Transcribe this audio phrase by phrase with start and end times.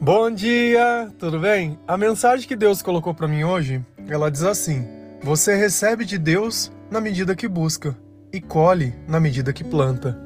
[0.00, 1.76] Bom dia, tudo bem?
[1.86, 4.86] A mensagem que Deus colocou para mim hoje, ela diz assim:
[5.24, 7.96] Você recebe de Deus na medida que busca
[8.32, 10.16] e colhe na medida que planta.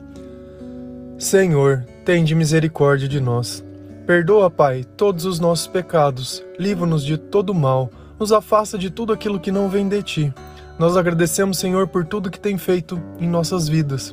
[1.18, 3.64] Senhor, tende misericórdia de nós.
[4.06, 9.40] Perdoa, Pai, todos os nossos pecados, livra-nos de todo mal, nos afasta de tudo aquilo
[9.40, 10.34] que não vem de ti.
[10.78, 14.12] Nós agradecemos, Senhor, por tudo que tem feito em nossas vidas.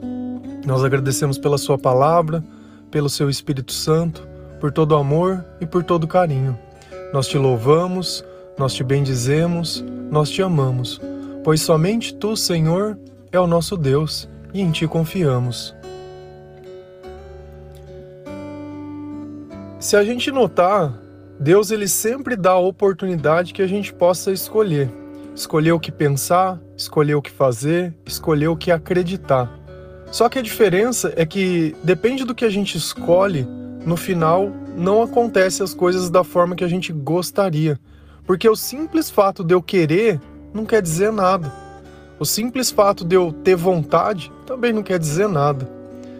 [0.65, 2.41] Nós agradecemos pela Sua palavra,
[2.89, 4.29] pelo Seu Espírito Santo
[4.59, 6.57] por todo amor e por todo carinho.
[7.13, 8.23] Nós te louvamos,
[8.57, 11.01] nós te bendizemos, nós te amamos,
[11.43, 12.97] pois somente tu, Senhor,
[13.31, 15.75] é o nosso Deus e em ti confiamos.
[19.79, 20.93] Se a gente notar,
[21.39, 24.89] Deus ele sempre dá a oportunidade que a gente possa escolher.
[25.33, 29.49] Escolher o que pensar, escolher o que fazer, escolher o que acreditar.
[30.11, 33.47] Só que a diferença é que depende do que a gente escolhe,
[33.85, 37.79] no final não acontece as coisas da forma que a gente gostaria.
[38.25, 40.19] Porque o simples fato de eu querer
[40.53, 41.51] não quer dizer nada.
[42.19, 45.69] O simples fato de eu ter vontade também não quer dizer nada.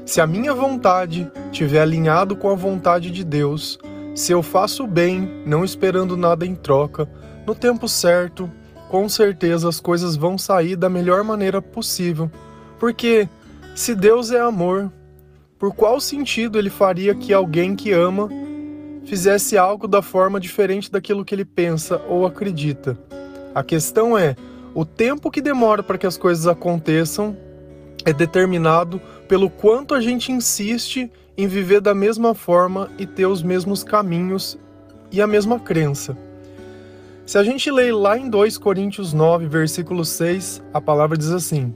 [0.06, 3.78] Se a minha vontade estiver alinhado com a vontade de Deus,
[4.16, 7.08] se eu faço bem, não esperando nada em troca,
[7.46, 8.50] no tempo certo,
[8.90, 12.32] com certeza as coisas vão sair da melhor maneira possível.
[12.80, 13.30] Porque
[13.76, 14.92] se Deus é amor,
[15.60, 18.30] por qual sentido ele faria que alguém que ama
[19.04, 22.98] fizesse algo da forma diferente daquilo que ele pensa ou acredita?
[23.54, 24.38] A questão é:
[24.74, 27.36] o tempo que demora para que as coisas aconteçam
[28.06, 33.44] é determinado pelo quanto a gente insiste em viver da mesma forma e ter os
[33.44, 34.58] mesmos caminhos
[35.12, 36.18] e a mesma crença.
[37.26, 41.76] Se a gente lê lá em 2 Coríntios 9, versículo 6, a palavra diz assim: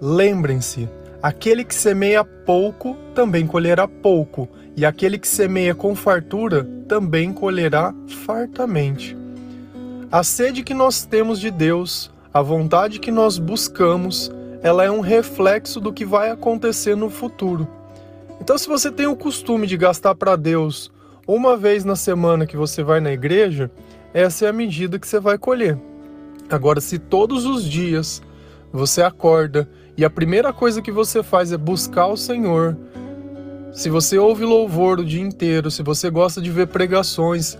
[0.00, 0.88] Lembrem-se
[1.22, 7.94] Aquele que semeia pouco também colherá pouco, e aquele que semeia com fartura também colherá
[8.24, 9.16] fartamente.
[10.10, 14.32] A sede que nós temos de Deus, a vontade que nós buscamos,
[14.62, 17.68] ela é um reflexo do que vai acontecer no futuro.
[18.40, 20.90] Então, se você tem o costume de gastar para Deus
[21.26, 23.70] uma vez na semana que você vai na igreja,
[24.14, 25.78] essa é a medida que você vai colher.
[26.48, 28.22] Agora, se todos os dias
[28.72, 29.68] você acorda
[30.00, 32.74] e a primeira coisa que você faz é buscar o Senhor.
[33.70, 37.58] Se você ouve louvor o dia inteiro, se você gosta de ver pregações,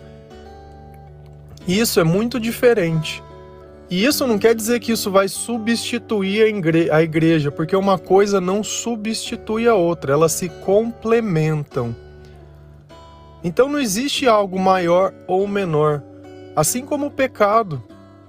[1.69, 3.23] isso é muito diferente.
[3.91, 6.43] E isso não quer dizer que isso vai substituir
[6.91, 11.95] a igreja, porque uma coisa não substitui a outra, elas se complementam.
[13.45, 16.03] Então não existe algo maior ou menor.
[16.57, 17.85] Assim como o pecado,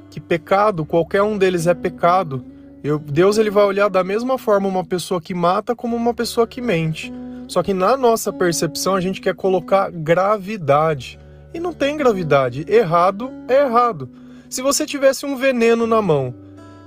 [0.10, 2.51] que pecado, qualquer um deles é pecado,
[2.84, 6.48] eu, Deus ele vai olhar da mesma forma uma pessoa que mata como uma pessoa
[6.48, 7.14] que mente.
[7.48, 11.20] Só que na nossa percepção a gente quer colocar gravidade.
[11.54, 12.66] E não tem gravidade.
[12.68, 14.10] Errado é errado.
[14.50, 16.34] Se você tivesse um veneno na mão,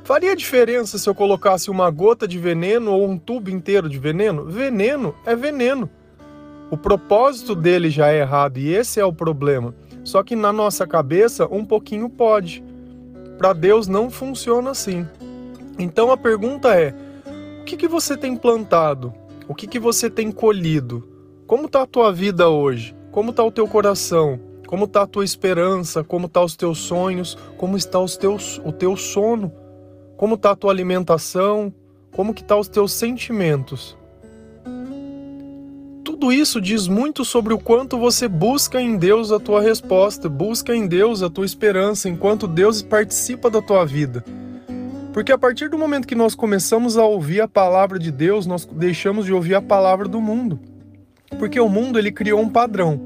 [0.03, 4.47] faria diferença se eu colocasse uma gota de veneno ou um tubo inteiro de veneno?
[4.47, 5.89] Veneno é veneno.
[6.71, 9.75] O propósito dele já é errado e esse é o problema.
[10.03, 12.65] Só que na nossa cabeça, um pouquinho pode.
[13.39, 15.07] Para Deus não funciona assim.
[15.79, 16.95] Então a pergunta é:
[17.61, 19.13] o que, que você tem plantado?
[19.49, 21.07] O que, que você tem colhido?
[21.47, 22.97] Como está a tua vida hoje?
[23.11, 24.41] Como está o teu coração?
[24.67, 26.03] Como está a tua esperança?
[26.03, 27.37] Como estão tá os teus sonhos?
[27.57, 29.53] Como está os teus, o teu sono?
[30.17, 31.73] Como está a tua alimentação?
[32.13, 33.97] Como que tá os teus sentimentos?
[36.05, 40.75] Tudo isso diz muito sobre o quanto você busca em Deus a tua resposta, busca
[40.75, 44.25] em Deus a tua esperança, enquanto Deus participa da tua vida.
[45.15, 48.67] Porque a partir do momento que nós começamos a ouvir a palavra de Deus, nós
[48.67, 50.59] deixamos de ouvir a palavra do mundo.
[51.39, 53.01] Porque o mundo ele criou um padrão.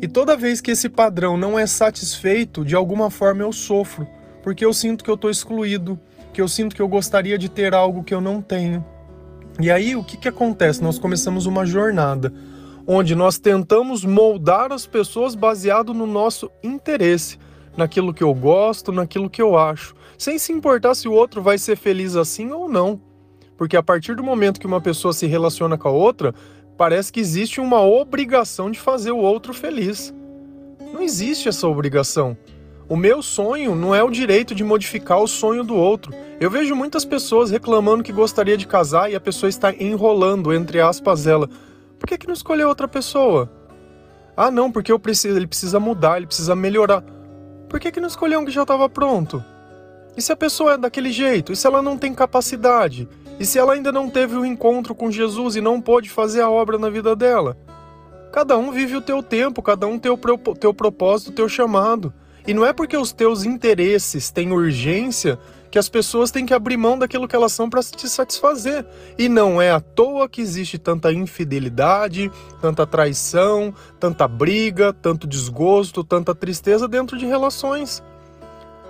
[0.00, 4.08] E toda vez que esse padrão não é satisfeito, de alguma forma eu sofro,
[4.42, 6.00] porque eu sinto que eu estou excluído,
[6.32, 8.82] que eu sinto que eu gostaria de ter algo que eu não tenho.
[9.60, 10.82] E aí o que, que acontece?
[10.82, 12.32] Nós começamos uma jornada
[12.86, 17.38] onde nós tentamos moldar as pessoas baseado no nosso interesse
[17.76, 21.58] naquilo que eu gosto, naquilo que eu acho, sem se importar se o outro vai
[21.58, 23.00] ser feliz assim ou não.
[23.56, 26.34] Porque a partir do momento que uma pessoa se relaciona com a outra,
[26.76, 30.12] parece que existe uma obrigação de fazer o outro feliz.
[30.92, 32.36] Não existe essa obrigação.
[32.88, 36.12] O meu sonho não é o direito de modificar o sonho do outro.
[36.38, 40.80] Eu vejo muitas pessoas reclamando que gostaria de casar e a pessoa está enrolando, entre
[40.80, 41.48] aspas, ela.
[41.98, 43.50] Por que, que não escolheu outra pessoa?
[44.36, 47.04] Ah, não, porque eu preciso, ele precisa mudar, ele precisa melhorar.
[47.72, 49.42] Por que, que não escolheu um que já estava pronto?
[50.14, 51.52] E se a pessoa é daquele jeito?
[51.52, 53.08] E se ela não tem capacidade?
[53.40, 56.42] E se ela ainda não teve o um encontro com Jesus e não pôde fazer
[56.42, 57.56] a obra na vida dela?
[58.30, 60.18] Cada um vive o teu tempo, cada um tem o
[60.54, 62.12] teu propósito, o teu chamado.
[62.46, 65.38] E não é porque os teus interesses têm urgência
[65.72, 68.84] que as pessoas têm que abrir mão daquilo que elas são para te satisfazer.
[69.18, 72.30] E não é à toa que existe tanta infidelidade,
[72.60, 78.02] tanta traição, tanta briga, tanto desgosto, tanta tristeza dentro de relações.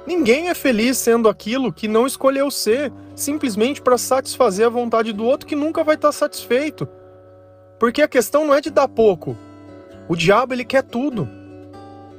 [0.05, 5.25] Ninguém é feliz sendo aquilo que não escolheu ser, simplesmente para satisfazer a vontade do
[5.25, 6.89] outro que nunca vai estar satisfeito.
[7.79, 9.37] Porque a questão não é de dar pouco.
[10.09, 11.29] O diabo ele quer tudo.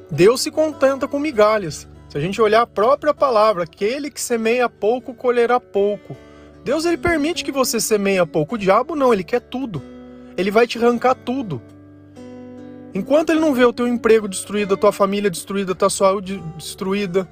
[0.09, 1.85] Deus se contenta com migalhas.
[2.13, 6.15] Se a gente olhar a própria palavra, aquele que semeia pouco colherá pouco.
[6.63, 8.53] Deus ele permite que você semeia pouco.
[8.53, 9.81] O diabo não, ele quer tudo.
[10.37, 11.59] Ele vai te arrancar tudo.
[12.93, 16.37] Enquanto ele não vê o teu emprego destruído, a tua família destruída, a tua saúde
[16.55, 17.27] destruída,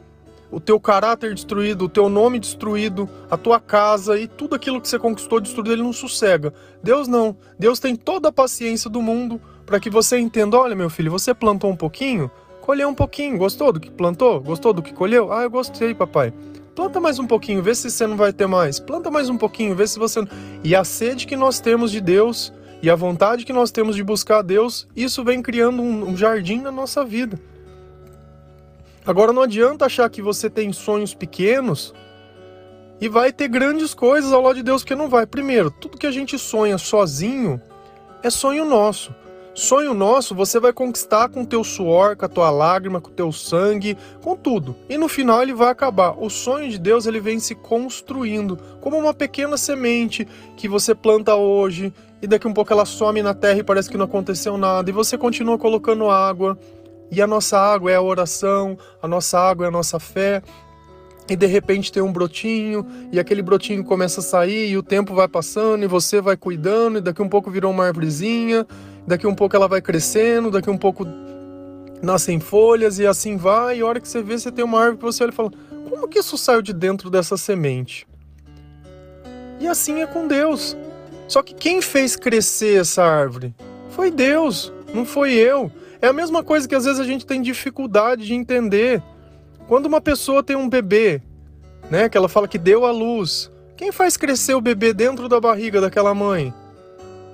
[0.50, 4.88] o teu caráter destruído, o teu nome destruído, a tua casa e tudo aquilo que
[4.88, 6.52] você conquistou destruído, ele não sossega.
[6.82, 7.38] Deus não.
[7.60, 11.36] Deus tem toda a paciência do mundo para que você entenda: olha, meu filho, você
[11.36, 12.32] plantou um pouquinho,
[12.62, 13.38] colheu um pouquinho.
[13.38, 14.40] Gostou do que plantou?
[14.40, 15.34] Gostou do que colheu?
[15.34, 16.34] Ah, eu gostei, papai.
[16.74, 18.80] Planta mais um pouquinho, vê se você não vai ter mais.
[18.80, 20.22] Planta mais um pouquinho, vê se você.
[20.64, 24.04] E a sede que nós temos de Deus e a vontade que nós temos de
[24.04, 27.40] buscar a Deus, isso vem criando um, jardim na nossa vida.
[29.06, 31.94] Agora não adianta achar que você tem sonhos pequenos
[33.02, 35.26] e vai ter grandes coisas ao lado de Deus, porque não vai.
[35.26, 37.62] Primeiro, tudo que a gente sonha sozinho
[38.24, 39.14] é sonho nosso.
[39.62, 43.32] Sonho nosso você vai conquistar com teu suor, com a tua lágrima, com o teu
[43.32, 44.76] sangue, com tudo.
[44.90, 46.16] E no final ele vai acabar.
[46.18, 50.28] O sonho de Deus ele vem se construindo como uma pequena semente
[50.58, 51.94] que você planta hoje
[52.24, 54.94] e daqui um pouco ela some na terra e parece que não aconteceu nada e
[54.94, 56.58] você continua colocando água.
[57.12, 60.42] E a nossa água é a oração, a nossa água é a nossa fé,
[61.30, 65.14] e de repente tem um brotinho, e aquele brotinho começa a sair, e o tempo
[65.14, 68.66] vai passando, e você vai cuidando, e daqui um pouco virou uma árvorezinha,
[69.06, 71.06] daqui um pouco ela vai crescendo, daqui um pouco
[72.02, 74.98] nascem folhas e assim vai, e a hora que você vê, você tem uma árvore
[74.98, 75.52] que você olha e fala:
[75.90, 78.08] como que isso saiu de dentro dessa semente?
[79.60, 80.76] E assim é com Deus.
[81.28, 83.54] Só que quem fez crescer essa árvore?
[83.92, 85.72] Foi Deus, não foi eu.
[86.02, 89.02] É a mesma coisa que às vezes a gente tem dificuldade de entender.
[89.68, 91.22] Quando uma pessoa tem um bebê,
[91.90, 95.40] né, que ela fala que deu à luz, quem faz crescer o bebê dentro da
[95.40, 96.54] barriga daquela mãe?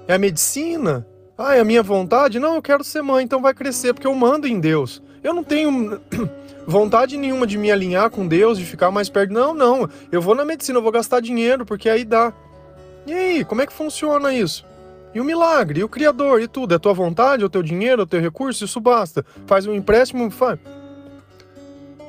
[0.07, 1.07] É a medicina?
[1.37, 2.39] Ah, é a minha vontade?
[2.39, 5.03] Não, eu quero ser mãe, então vai crescer, porque eu mando em Deus.
[5.23, 5.99] Eu não tenho
[6.65, 9.31] vontade nenhuma de me alinhar com Deus, de ficar mais perto.
[9.31, 9.87] Não, não.
[10.11, 12.33] Eu vou na medicina, eu vou gastar dinheiro, porque aí dá.
[13.05, 14.65] E aí, como é que funciona isso?
[15.13, 16.73] E o milagre, e o Criador, e tudo.
[16.73, 19.23] É tua vontade, é o teu dinheiro, é o teu recurso, isso basta.
[19.45, 20.59] Faz um empréstimo, faz.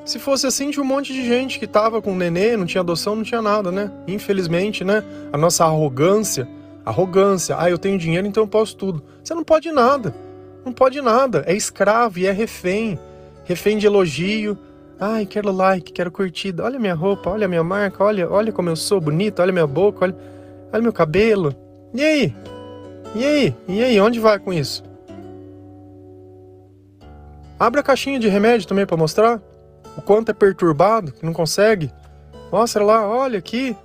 [0.06, 3.14] Se fosse assim, tinha um monte de gente que tava com nenê, não tinha adoção,
[3.14, 3.92] não tinha nada, né?
[4.06, 5.04] Infelizmente, né?
[5.30, 6.48] A nossa arrogância
[6.88, 7.56] Arrogância.
[7.58, 9.02] Ah, eu tenho dinheiro, então eu posso tudo.
[9.22, 10.14] Você não pode nada.
[10.64, 11.44] Não pode nada.
[11.46, 12.98] É escravo e é refém.
[13.44, 14.56] Refém de elogio.
[14.98, 16.64] Ai, quero like, quero curtida.
[16.64, 20.06] Olha minha roupa, olha minha marca, olha, olha como eu sou bonito, olha minha boca,
[20.06, 20.16] olha,
[20.72, 21.54] olha meu cabelo.
[21.94, 22.34] E aí?
[23.14, 23.54] E aí?
[23.68, 24.00] E aí?
[24.00, 24.82] Onde vai com isso?
[27.60, 29.42] Abre a caixinha de remédio também para mostrar
[29.96, 31.90] o quanto é perturbado, que não consegue.
[32.50, 33.76] Mostra lá, olha aqui,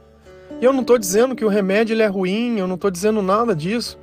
[0.62, 3.22] e eu não estou dizendo que o remédio ele é ruim, eu não estou dizendo
[3.22, 3.98] nada disso.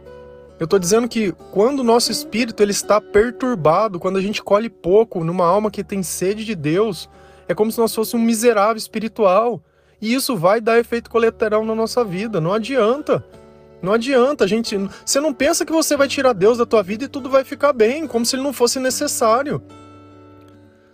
[0.58, 4.69] Eu estou dizendo que quando o nosso espírito ele está perturbado, quando a gente colhe
[4.69, 7.08] pouco numa alma que tem sede de Deus,
[7.48, 9.63] é como se nós fôssemos um miserável espiritual.
[10.03, 12.41] E isso vai dar efeito colateral na nossa vida.
[12.41, 13.24] Não adianta.
[13.82, 14.77] Não adianta, gente.
[15.05, 17.72] Você não pensa que você vai tirar Deus da tua vida e tudo vai ficar
[17.72, 19.63] bem, como se ele não fosse necessário.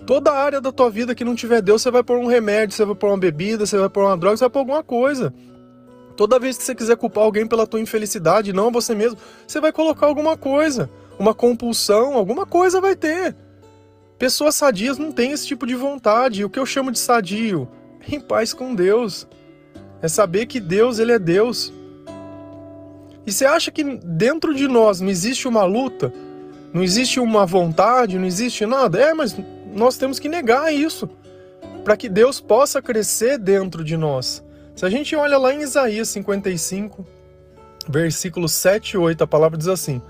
[0.07, 2.85] Toda área da tua vida que não tiver Deus, você vai pôr um remédio, você
[2.85, 5.35] vai pôr uma bebida, você vai pôr uma droga, você vai pôr alguma coisa.
[6.17, 9.71] Toda vez que você quiser culpar alguém pela tua infelicidade, não você mesmo, você vai
[9.71, 13.37] colocar alguma coisa, uma compulsão, alguma coisa vai ter.
[14.19, 16.45] Pessoas sadias não têm esse tipo de vontade.
[16.45, 17.69] O que eu chamo de sadio?
[18.09, 19.29] Em paz com Deus.
[20.01, 21.71] É saber que Deus, ele é Deus.
[23.27, 26.13] E você acha que dentro de nós não existe uma luta?
[26.73, 28.19] Não existe uma vontade?
[28.19, 28.99] Não existe nada?
[28.99, 29.37] É, mas
[29.75, 31.09] nós temos que negar isso
[31.85, 34.43] para que Deus possa crescer dentro de nós.
[34.77, 37.07] Se a gente olha lá em Isaías 55,
[37.89, 40.03] versículos 7 e 8, a palavra diz assim: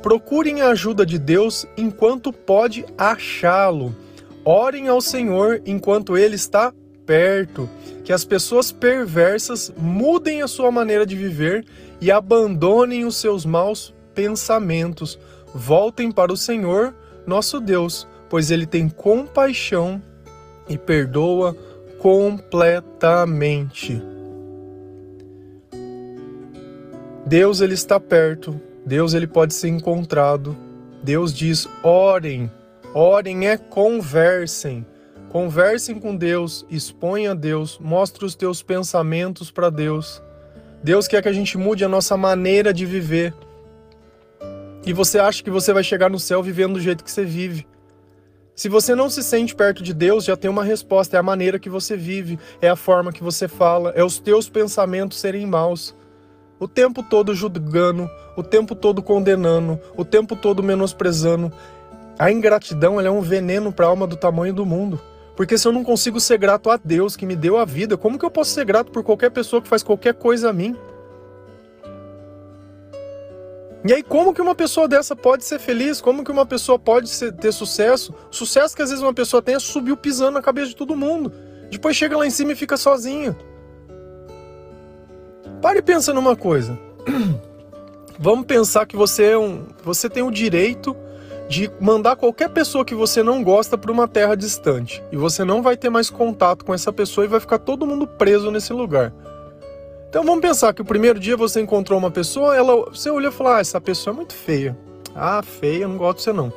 [0.00, 3.94] Procurem a ajuda de Deus enquanto pode achá-lo.
[4.42, 6.72] Orem ao Senhor enquanto ele está
[7.04, 7.68] perto.
[8.02, 11.66] Que as pessoas perversas mudem a sua maneira de viver
[12.00, 15.18] e abandonem os seus maus pensamentos.
[15.54, 16.94] Voltem para o Senhor,
[17.26, 20.02] nosso Deus, pois ele tem compaixão
[20.66, 21.54] e perdoa
[21.98, 24.02] completamente.
[27.26, 30.68] Deus ele está perto, Deus ele pode ser encontrado
[31.02, 32.50] Deus diz: orem.
[32.94, 34.84] Orem é conversem.
[35.28, 40.22] Conversem com Deus, exponha a Deus, mostre os teus pensamentos para Deus.
[40.82, 43.34] Deus quer que a gente mude a nossa maneira de viver.
[44.86, 47.66] E você acha que você vai chegar no céu vivendo do jeito que você vive.
[48.58, 51.60] Se você não se sente perto de Deus, já tem uma resposta: é a maneira
[51.60, 55.94] que você vive, é a forma que você fala, é os teus pensamentos serem maus.
[56.58, 61.52] O tempo todo julgando, o tempo todo condenando, o tempo todo menosprezando.
[62.18, 65.00] A ingratidão é um veneno para a alma do tamanho do mundo.
[65.36, 68.18] Porque se eu não consigo ser grato a Deus que me deu a vida, como
[68.18, 70.76] que eu posso ser grato por qualquer pessoa que faz qualquer coisa a mim?
[73.84, 76.00] E aí, como que uma pessoa dessa pode ser feliz?
[76.00, 78.12] Como que uma pessoa pode ser, ter sucesso?
[78.30, 81.32] Sucesso que às vezes uma pessoa tem é subir pisando na cabeça de todo mundo.
[81.70, 83.36] Depois chega lá em cima e fica sozinho.
[85.62, 86.78] Pare e pensa numa coisa.
[88.18, 90.96] Vamos pensar que você é um, você tem o direito
[91.48, 95.02] de mandar qualquer pessoa que você não gosta para uma terra distante.
[95.12, 98.06] E você não vai ter mais contato com essa pessoa e vai ficar todo mundo
[98.06, 99.12] preso nesse lugar.
[100.08, 103.34] Então vamos pensar que o primeiro dia você encontrou uma pessoa, ela, você olhou e
[103.34, 104.76] falou: Ah, essa pessoa é muito feia.
[105.14, 106.52] Ah, feia, não gosto de você não.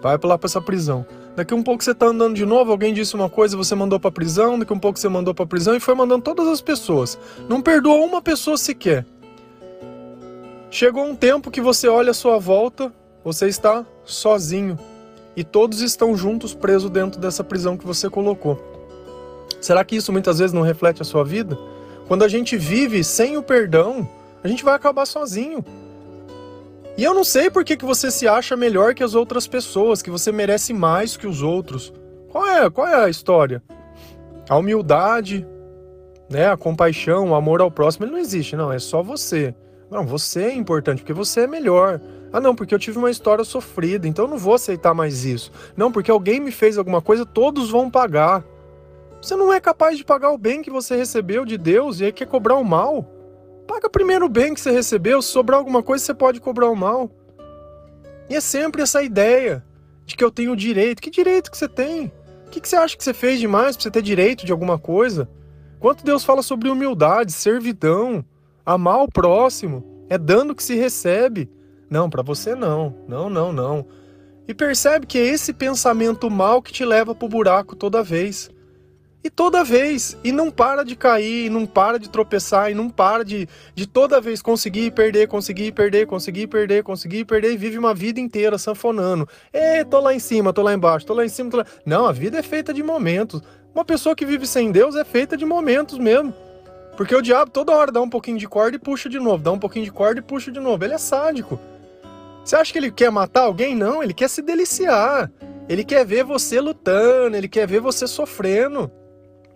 [0.00, 1.04] Vai lá para essa prisão.
[1.36, 4.10] Daqui um pouco você tá andando de novo, alguém disse uma coisa, você mandou para
[4.10, 7.18] prisão, daqui um pouco você mandou para prisão e foi mandando todas as pessoas.
[7.48, 9.04] Não perdoou uma pessoa sequer.
[10.70, 12.92] Chegou um tempo que você olha a sua volta,
[13.24, 14.78] você está sozinho
[15.36, 18.62] e todos estão juntos presos dentro dessa prisão que você colocou.
[19.60, 21.58] Será que isso muitas vezes não reflete a sua vida?
[22.06, 24.08] Quando a gente vive sem o perdão,
[24.42, 25.64] a gente vai acabar sozinho.
[26.96, 30.02] E eu não sei por que, que você se acha melhor que as outras pessoas,
[30.02, 31.92] que você merece mais que os outros.
[32.30, 33.62] Qual é, qual é a história?
[34.48, 35.46] A humildade,
[36.30, 39.54] né, a compaixão, o amor ao próximo, ele não existe, não, é só você.
[39.90, 42.00] Não, você é importante porque você é melhor.
[42.32, 45.50] Ah, não, porque eu tive uma história sofrida, então eu não vou aceitar mais isso.
[45.76, 48.44] Não, porque alguém me fez alguma coisa, todos vão pagar.
[49.24, 52.12] Você não é capaz de pagar o bem que você recebeu de Deus e aí
[52.12, 53.10] quer cobrar o mal.
[53.66, 56.76] Paga primeiro o bem que você recebeu, se sobrar alguma coisa, você pode cobrar o
[56.76, 57.10] mal.
[58.28, 59.64] E é sempre essa ideia
[60.04, 61.00] de que eu tenho direito.
[61.00, 62.12] Que direito que você tem?
[62.46, 65.26] O que, você acha que você fez demais para você ter direito de alguma coisa?
[65.80, 68.22] Quanto Deus fala sobre humildade, servidão,
[68.64, 71.50] amar o próximo, é dando que se recebe.
[71.88, 72.94] Não, para você não.
[73.08, 73.86] Não, não, não.
[74.46, 78.50] E percebe que é esse pensamento mal que te leva pro buraco toda vez.
[79.24, 80.18] E toda vez.
[80.22, 83.86] E não para de cair, e não para de tropeçar, e não para de, de
[83.86, 88.58] toda vez conseguir perder, conseguir perder, conseguir perder, conseguir perder, e vive uma vida inteira
[88.58, 89.26] sanfonando.
[89.50, 91.66] Ê, tô lá em cima, tô lá embaixo, tô lá em cima, tô lá...
[91.86, 93.40] Não, a vida é feita de momentos.
[93.74, 96.34] Uma pessoa que vive sem Deus é feita de momentos mesmo.
[96.94, 99.50] Porque o diabo toda hora dá um pouquinho de corda e puxa de novo, dá
[99.50, 100.84] um pouquinho de corda e puxa de novo.
[100.84, 101.58] Ele é sádico.
[102.44, 103.74] Você acha que ele quer matar alguém?
[103.74, 105.32] Não, ele quer se deliciar.
[105.66, 108.92] Ele quer ver você lutando, ele quer ver você sofrendo.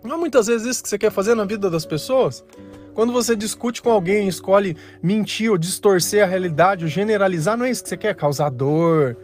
[0.03, 2.43] Não é muitas vezes isso que você quer fazer na vida das pessoas?
[2.93, 7.69] Quando você discute com alguém, escolhe mentir ou distorcer a realidade ou generalizar, não é
[7.69, 8.15] isso que você quer?
[8.15, 9.15] Causar dor.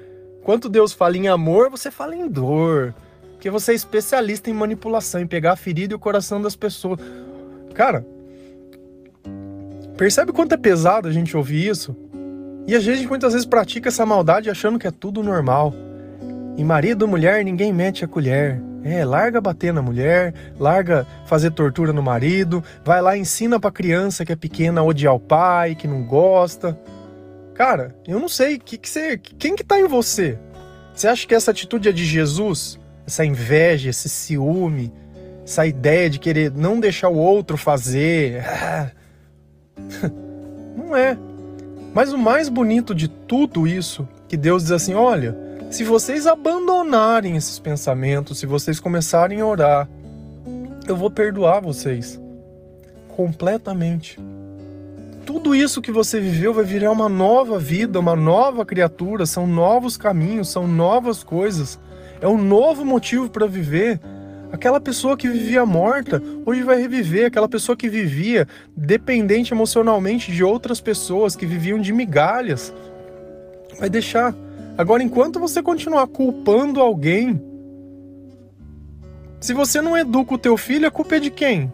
[0.42, 2.94] Enquanto Deus fala em amor, você fala em dor.
[3.34, 7.00] Porque você é especialista em manipulação, em pegar a ferida e o coração das pessoas.
[7.74, 8.06] Cara,
[9.98, 11.96] percebe quanto é pesado a gente ouvir isso?
[12.68, 15.74] E a gente muitas vezes pratica essa maldade achando que é tudo normal.
[16.58, 18.62] Em marido, mulher, ninguém mete a colher.
[18.86, 24.24] É, larga bater na mulher, larga fazer tortura no marido, vai lá ensina pra criança
[24.24, 26.80] que é pequena a odiar o pai, que não gosta.
[27.56, 30.38] Cara, eu não sei, que que você, quem que tá em você?
[30.94, 32.80] Você acha que essa atitude é de Jesus?
[33.08, 34.94] Essa inveja, esse ciúme,
[35.44, 38.44] essa ideia de querer não deixar o outro fazer.
[40.78, 41.18] Não é.
[41.94, 45.36] Mas o mais bonito de tudo isso, que Deus diz assim: olha,
[45.76, 49.90] se vocês abandonarem esses pensamentos, se vocês começarem a orar,
[50.88, 52.18] eu vou perdoar vocês
[53.10, 54.18] completamente.
[55.26, 59.98] Tudo isso que você viveu vai virar uma nova vida, uma nova criatura, são novos
[59.98, 61.78] caminhos, são novas coisas.
[62.22, 64.00] É um novo motivo para viver.
[64.54, 67.26] Aquela pessoa que vivia morta, hoje vai reviver.
[67.26, 72.74] Aquela pessoa que vivia dependente emocionalmente de outras pessoas, que viviam de migalhas,
[73.78, 74.34] vai deixar.
[74.78, 77.42] Agora, enquanto você continuar culpando alguém,
[79.40, 81.72] se você não educa o teu filho, a culpa é de quem?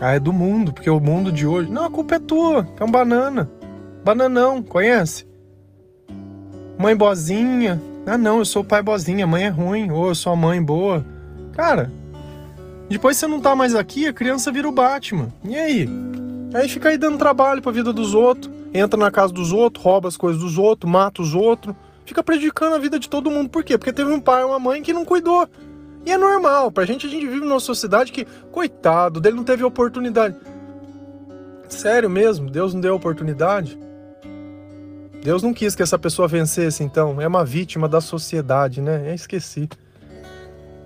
[0.00, 1.70] Ah, é do mundo, porque o mundo de hoje.
[1.70, 3.50] Não, a culpa é tua, é um banana.
[4.04, 5.26] Bananão, conhece?
[6.78, 7.80] Mãe boazinha.
[8.06, 9.90] Ah, não, eu sou pai boazinha, mãe é ruim.
[9.90, 11.06] Ou eu sou a mãe boa.
[11.52, 11.90] Cara,
[12.88, 15.32] depois você não tá mais aqui, a criança vira o Batman.
[15.44, 15.88] E aí?
[16.52, 20.08] Aí fica aí dando trabalho pra vida dos outros, entra na casa dos outros, rouba
[20.08, 21.74] as coisas dos outros, mata os outros.
[22.04, 23.48] Fica prejudicando a vida de todo mundo.
[23.48, 23.78] Por quê?
[23.78, 25.48] Porque teve um pai uma mãe que não cuidou.
[26.06, 29.64] E é normal, pra gente, a gente vive numa sociedade que, coitado, dele não teve
[29.64, 30.36] oportunidade.
[31.68, 33.78] Sério mesmo, Deus não deu oportunidade?
[35.22, 37.20] Deus não quis que essa pessoa vencesse, então.
[37.20, 39.08] É uma vítima da sociedade, né?
[39.08, 39.68] Eu esqueci.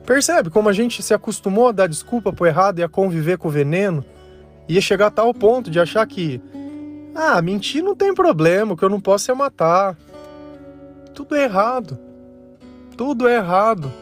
[0.07, 3.49] Percebe como a gente se acostumou a dar desculpa pro errado e a conviver com
[3.49, 4.05] o veneno?
[4.69, 6.41] Ia chegar a tal ponto de achar que,
[7.15, 9.97] ah, mentir não tem problema, o que eu não posso é matar.
[11.19, 11.99] Tudo é errado.
[12.97, 13.93] Tudo é errado.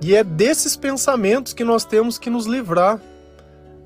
[0.00, 2.98] E é desses pensamentos que nós temos que nos livrar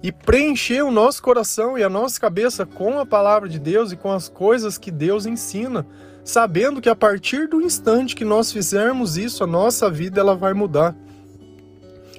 [0.00, 3.96] e preencher o nosso coração e a nossa cabeça com a palavra de Deus e
[3.96, 5.84] com as coisas que Deus ensina,
[6.22, 10.54] sabendo que a partir do instante que nós fizermos isso, a nossa vida ela vai
[10.54, 10.94] mudar.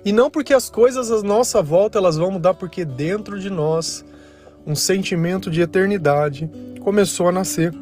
[0.04, 4.04] E não porque as coisas à nossa volta elas vão mudar, porque dentro de nós
[4.68, 6.52] um sentimento de eternidade
[6.82, 7.74] começou a nascer.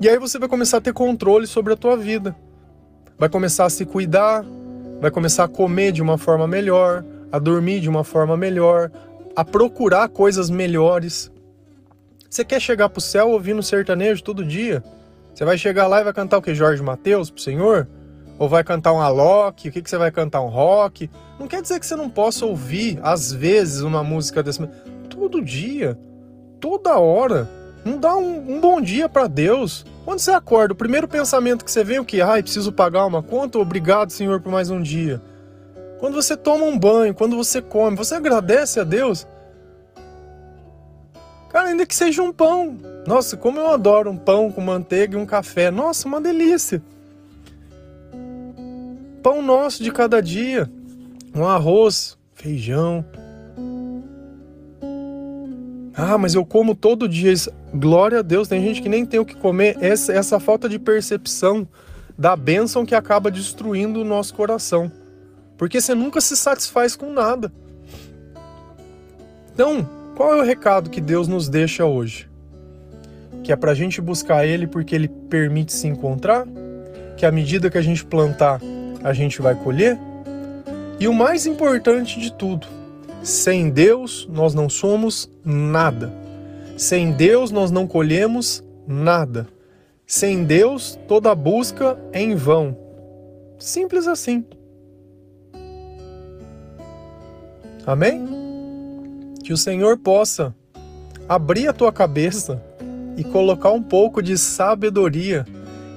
[0.00, 2.34] E aí você vai começar a ter controle sobre a tua vida.
[3.18, 4.42] Vai começar a se cuidar,
[4.98, 8.90] vai começar a comer de uma forma melhor, a dormir de uma forma melhor,
[9.36, 11.30] a procurar coisas melhores.
[12.30, 14.82] Você quer chegar pro céu ouvindo sertanejo todo dia?
[15.34, 16.54] Você vai chegar lá e vai cantar o que?
[16.54, 17.86] Jorge Mateus pro Senhor?
[18.38, 19.68] Ou vai cantar um Alok?
[19.68, 20.40] O que, que você vai cantar?
[20.40, 21.10] Um rock?
[21.38, 24.66] Não quer dizer que você não possa ouvir, às vezes, uma música desse.
[25.10, 25.98] Todo dia,
[26.58, 27.59] toda hora.
[27.84, 29.84] Não dá um, um bom dia para Deus.
[30.04, 32.20] Quando você acorda, o primeiro pensamento que você vem é o que?
[32.20, 33.58] Ai, preciso pagar uma conta?
[33.58, 35.20] Obrigado, Senhor, por mais um dia.
[35.98, 39.26] Quando você toma um banho, quando você come, você agradece a Deus?
[41.50, 42.78] Cara, ainda que seja um pão.
[43.06, 45.70] Nossa, como eu adoro um pão com manteiga e um café.
[45.70, 46.82] Nossa, uma delícia.
[49.22, 50.70] Pão nosso de cada dia.
[51.34, 53.04] Um arroz, feijão.
[56.02, 57.34] Ah, mas eu como todo dia.
[57.74, 59.76] Glória a Deus, tem gente que nem tem o que comer.
[59.82, 61.68] Essa, essa falta de percepção
[62.16, 64.90] da bênção que acaba destruindo o nosso coração.
[65.58, 67.52] Porque você nunca se satisfaz com nada.
[69.52, 72.30] Então, qual é o recado que Deus nos deixa hoje?
[73.44, 76.46] Que é para a gente buscar Ele porque Ele permite se encontrar,
[77.18, 78.58] que à medida que a gente plantar,
[79.04, 79.98] a gente vai colher.
[80.98, 82.66] E o mais importante de tudo,
[83.22, 86.12] sem Deus nós não somos nada.
[86.76, 89.46] Sem Deus nós não colhemos nada.
[90.06, 92.76] Sem Deus toda busca é em vão.
[93.58, 94.44] Simples assim.
[97.86, 98.26] Amém?
[99.44, 100.54] Que o Senhor possa
[101.28, 102.62] abrir a tua cabeça
[103.16, 105.46] e colocar um pouco de sabedoria.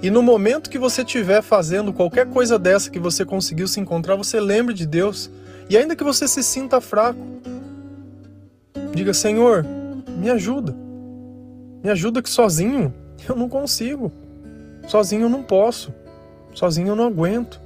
[0.02, 4.16] E no momento que você estiver fazendo qualquer coisa dessa que você conseguiu se encontrar,
[4.16, 5.32] você lembre de Deus.
[5.70, 7.20] E ainda que você se sinta fraco,
[8.94, 9.66] diga: Senhor,
[10.18, 10.76] me ajuda.
[11.84, 12.94] Me ajuda que sozinho
[13.28, 14.12] eu não consigo.
[14.88, 15.94] Sozinho eu não posso.
[16.54, 17.62] Sozinho eu não aguento.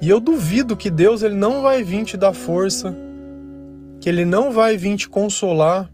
[0.00, 2.92] E eu duvido que Deus ele não vai vir te dar força,
[4.00, 5.88] que ele não vai vir te consolar,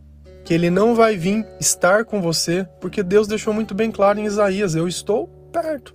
[0.45, 4.25] que ele não vai vir estar com você, porque Deus deixou muito bem claro em
[4.25, 5.95] Isaías: eu estou perto.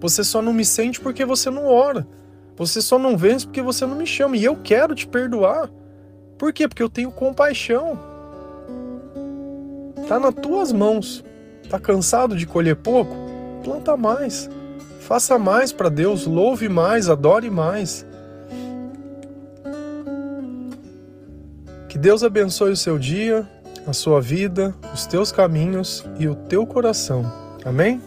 [0.00, 2.04] Você só não me sente porque você não ora.
[2.56, 4.36] Você só não vence porque você não me chama.
[4.36, 5.70] E eu quero te perdoar.
[6.38, 6.68] Por quê?
[6.68, 7.98] Porque eu tenho compaixão.
[10.06, 11.24] Tá nas tuas mãos.
[11.68, 13.16] Tá cansado de colher pouco?
[13.62, 14.48] Planta mais.
[15.00, 18.06] Faça mais para Deus, louve mais, adore mais.
[21.88, 23.48] Que Deus abençoe o seu dia,
[23.86, 27.30] a sua vida, os teus caminhos e o teu coração.
[27.64, 28.00] Amém?